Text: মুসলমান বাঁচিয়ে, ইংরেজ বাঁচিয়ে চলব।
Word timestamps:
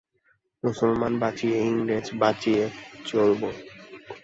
মুসলমান 0.63 1.13
বাঁচিয়ে, 1.19 1.57
ইংরেজ 1.63 2.07
বাঁচিয়ে 2.21 2.63
চলব। 3.05 3.41